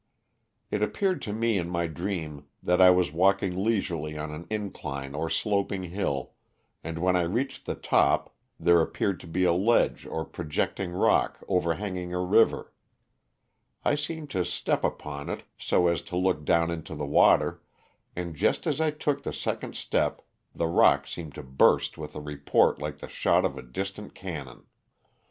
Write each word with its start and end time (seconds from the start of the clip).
It 0.71 0.81
appeared 0.81 1.21
to 1.21 1.31
me 1.31 1.59
in 1.59 1.69
my 1.69 1.85
dream 1.85 2.47
that 2.63 2.81
I 2.81 2.89
was 2.89 3.11
walking 3.13 3.63
leisurely 3.63 4.17
on 4.17 4.31
an 4.31 4.47
incline 4.49 5.13
or 5.13 5.29
sloping 5.29 5.83
hill, 5.91 6.31
and 6.83 6.97
when 6.97 7.15
I 7.15 7.21
reached 7.21 7.67
the 7.67 7.75
top 7.75 8.35
there 8.59 8.81
appeared 8.81 9.19
to 9.19 9.27
be 9.27 9.43
a 9.43 9.53
ledge 9.53 10.07
or 10.07 10.25
projecting 10.25 10.91
rock 10.91 11.39
over 11.47 11.75
hanging 11.75 12.15
a 12.15 12.19
river; 12.19 12.73
I 13.85 13.93
seemed 13.93 14.31
to 14.31 14.43
step 14.43 14.83
upon 14.83 15.29
it 15.29 15.43
so 15.59 15.85
as 15.85 16.01
to 16.09 16.17
look 16.17 16.45
down 16.45 16.71
into 16.71 16.95
the 16.95 17.05
water, 17.05 17.61
and 18.15 18.33
just 18.35 18.65
as 18.65 18.81
I 18.81 18.89
took 18.89 19.21
the 19.21 19.31
second 19.31 19.75
step 19.75 20.23
the 20.51 20.65
rock 20.65 21.05
seemed 21.05 21.35
to 21.35 21.43
burst 21.43 21.99
with 21.99 22.15
a 22.15 22.21
report 22.21 22.81
like 22.81 22.97
the 22.97 23.07
shot 23.07 23.45
of 23.45 23.55
a 23.55 23.61
distant 23.61 24.15
cannon. 24.15 24.63